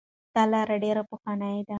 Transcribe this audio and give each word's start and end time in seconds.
دا 0.35 0.43
لاره 0.53 0.75
ډیره 0.83 1.01
پخوانۍ 1.09 1.57
ده. 1.65 1.69